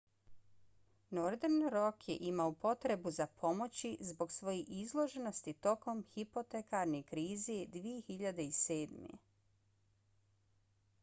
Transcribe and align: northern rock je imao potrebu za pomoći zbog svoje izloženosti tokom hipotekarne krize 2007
northern 1.17 1.65
rock 1.73 2.07
je 2.11 2.15
imao 2.29 2.53
potrebu 2.63 3.11
za 3.17 3.27
pomoći 3.41 3.91
zbog 4.13 4.33
svoje 4.37 4.63
izloženosti 4.79 5.53
tokom 5.67 6.03
hipotekarne 6.15 7.03
krize 7.13 7.59
2007 7.77 9.15